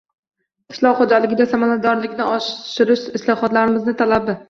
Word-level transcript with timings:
Qishloq 0.73 1.01
xo'jaligida 1.01 1.47
samaradorlikni 1.53 2.29
oshirish-islohotlarimizni 2.33 4.01
talabi. 4.05 4.39